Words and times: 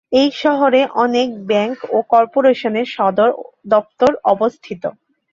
এই 0.11 0.29
শহরে 0.43 0.81
অনেক 1.03 1.27
ব্যাংক 1.49 1.77
ও 1.89 1.97
কর্পোরেশনের 2.13 2.87
সদর 2.95 3.29
দপ্তর 3.65 4.11
অবস্থিত। 4.25 4.83